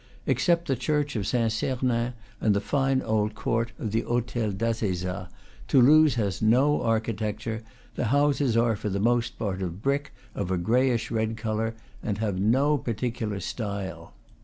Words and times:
Except 0.25 0.67
the 0.67 0.75
church 0.75 1.15
of 1.15 1.27
Saint 1.27 1.51
Sernin 1.51 2.13
and 2.39 2.55
the 2.55 2.59
fine 2.59 3.03
old 3.03 3.35
court 3.35 3.71
of 3.77 3.91
the 3.91 4.01
Hotel 4.01 4.49
d'Assezat, 4.51 5.29
Toulouse 5.67 6.15
has 6.15 6.41
no 6.41 6.81
architecture; 6.81 7.61
the 7.93 8.05
houses 8.05 8.57
are 8.57 8.75
for 8.75 8.89
the 8.89 8.99
most 8.99 9.37
part 9.37 9.61
of 9.61 9.83
brick, 9.83 10.11
of 10.33 10.49
a 10.49 10.57
grayish 10.57 11.11
red 11.11 11.37
color, 11.37 11.75
and 12.01 12.17
have 12.17 12.39
no 12.39 12.79
particular 12.79 13.39
style. 13.39 14.13